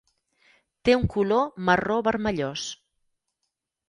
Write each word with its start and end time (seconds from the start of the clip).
Té 0.87 0.95
un 0.99 1.03
color 1.15 1.43
marró 1.67 1.97
vermellós. 2.07 2.65